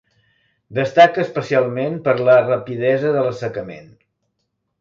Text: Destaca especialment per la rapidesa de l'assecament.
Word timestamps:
Destaca 0.77 1.21
especialment 1.25 1.99
per 2.09 2.17
la 2.31 2.39
rapidesa 2.49 3.15
de 3.19 3.25
l'assecament. 3.29 3.89